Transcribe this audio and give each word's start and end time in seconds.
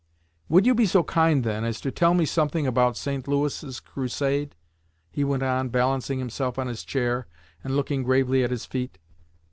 "Would 0.49 0.65
you 0.65 0.73
be 0.73 0.87
so 0.87 1.03
kind, 1.03 1.43
then, 1.43 1.63
as 1.63 1.79
to 1.81 1.91
tell 1.91 2.15
me 2.15 2.25
something 2.25 2.65
about 2.65 2.97
St. 2.97 3.27
Louis' 3.27 3.79
Crusade?" 3.79 4.55
he 5.11 5.23
went 5.23 5.43
on, 5.43 5.69
balancing 5.69 6.17
himself 6.17 6.57
on 6.57 6.65
his 6.65 6.83
chair 6.83 7.27
and 7.63 7.75
looking 7.75 8.01
gravely 8.01 8.43
at 8.43 8.49
his 8.49 8.65
feet. 8.65 8.97